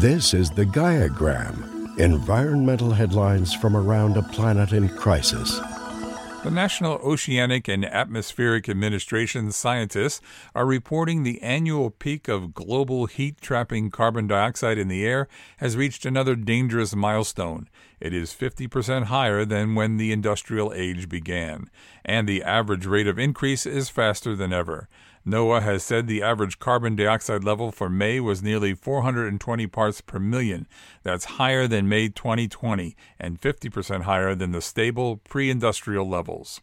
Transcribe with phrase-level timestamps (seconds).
[0.00, 5.58] This is the Gaiagram environmental headlines from around a planet in crisis.
[6.44, 10.20] The National Oceanic and Atmospheric Administration scientists
[10.54, 15.26] are reporting the annual peak of global heat trapping carbon dioxide in the air
[15.56, 17.68] has reached another dangerous milestone.
[17.98, 21.70] It is 50% higher than when the industrial age began,
[22.04, 24.88] and the average rate of increase is faster than ever.
[25.28, 30.18] NOAA has said the average carbon dioxide level for May was nearly 420 parts per
[30.18, 30.66] million.
[31.02, 36.62] That's higher than May 2020 and 50% higher than the stable pre industrial levels.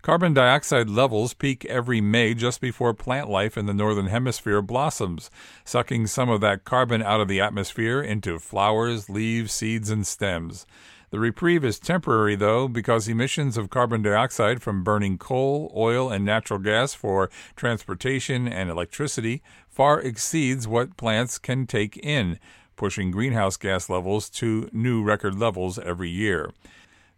[0.00, 5.30] Carbon dioxide levels peak every May just before plant life in the Northern Hemisphere blossoms,
[5.64, 10.64] sucking some of that carbon out of the atmosphere into flowers, leaves, seeds, and stems.
[11.10, 16.24] The reprieve is temporary, though, because emissions of carbon dioxide from burning coal, oil, and
[16.24, 22.40] natural gas for transportation and electricity far exceeds what plants can take in,
[22.74, 26.50] pushing greenhouse gas levels to new record levels every year.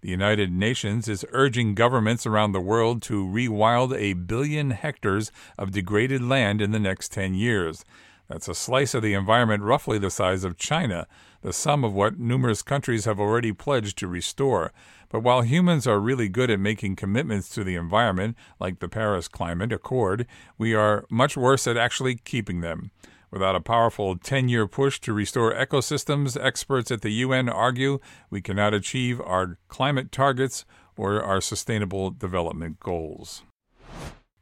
[0.00, 5.72] The United Nations is urging governments around the world to rewild a billion hectares of
[5.72, 7.84] degraded land in the next 10 years.
[8.28, 11.06] That's a slice of the environment roughly the size of China,
[11.40, 14.70] the sum of what numerous countries have already pledged to restore.
[15.08, 19.28] But while humans are really good at making commitments to the environment, like the Paris
[19.28, 20.26] Climate Accord,
[20.58, 22.90] we are much worse at actually keeping them.
[23.30, 27.98] Without a powerful 10 year push to restore ecosystems, experts at the UN argue
[28.28, 33.42] we cannot achieve our climate targets or our sustainable development goals.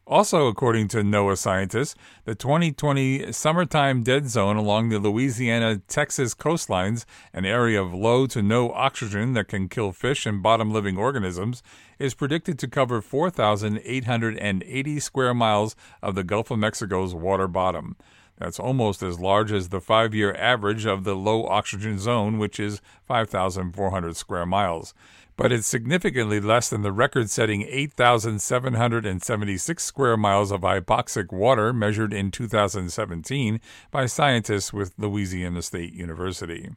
[0.09, 7.05] Also, according to NOAA scientists, the 2020 summertime dead zone along the Louisiana Texas coastlines,
[7.33, 11.61] an area of low to no oxygen that can kill fish and bottom living organisms,
[11.99, 17.97] is predicted to cover 4,880 square miles of the Gulf of Mexico's water bottom.
[18.39, 22.61] That's almost as large as the five year average of the low oxygen zone, which
[22.61, 24.95] is 5,400 square miles
[25.37, 32.13] but it's significantly less than the record setting 8,776 square miles of hypoxic water measured
[32.13, 33.61] in 2017
[33.91, 36.71] by scientists with Louisiana State University.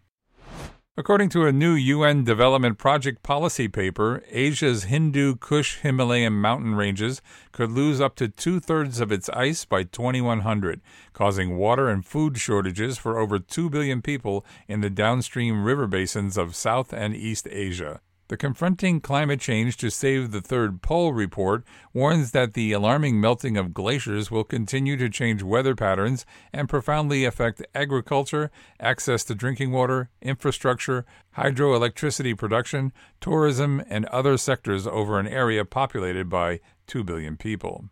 [0.99, 7.21] According to a new UN Development Project policy paper, Asia's Hindu Kush Himalayan mountain ranges
[7.53, 10.81] could lose up to two thirds of its ice by 2100,
[11.13, 16.35] causing water and food shortages for over 2 billion people in the downstream river basins
[16.35, 18.01] of South and East Asia.
[18.29, 21.63] The Confronting Climate Change to Save the Third Pole report
[21.95, 27.25] warns that the alarming melting of glaciers will continue to change weather patterns and profoundly
[27.25, 31.07] affect agriculture, access to drinking water, infrastructure,
[31.37, 37.85] hydroelectricity production, tourism, and other sectors over an area populated by 2 billion people.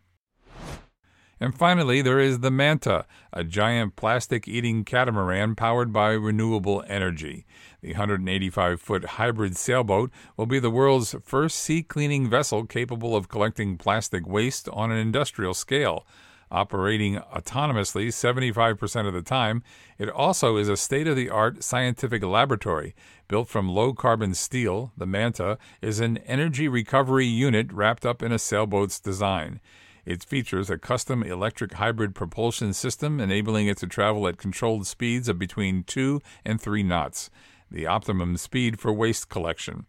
[1.39, 7.45] And finally, there is the Manta, a giant plastic eating catamaran powered by renewable energy.
[7.81, 13.29] The 185 foot hybrid sailboat will be the world's first sea cleaning vessel capable of
[13.29, 16.07] collecting plastic waste on an industrial scale.
[16.49, 19.63] Operating autonomously 75% of the time,
[19.99, 22.95] it also is a state of the art scientific laboratory.
[23.27, 28.31] Built from low carbon steel, the Manta is an energy recovery unit wrapped up in
[28.31, 29.59] a sailboat's design.
[30.07, 35.27] It features a custom electric hybrid propulsion system enabling it to travel at controlled speeds
[35.27, 37.29] of between 2 and 3 knots,
[37.69, 39.85] the optimum speed for waste collection.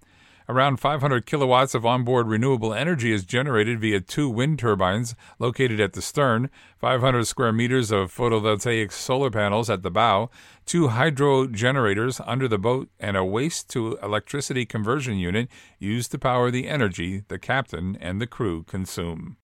[0.48, 5.92] Around 500 kilowatts of onboard renewable energy is generated via two wind turbines located at
[5.92, 10.30] the stern, 500 square meters of photovoltaic solar panels at the bow,
[10.66, 16.18] two hydro generators under the boat, and a waste to electricity conversion unit used to
[16.18, 19.36] power the energy the captain and the crew consume.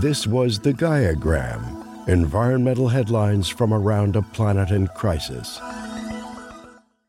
[0.00, 5.60] This was the Gaiagram environmental headlines from around a planet in crisis.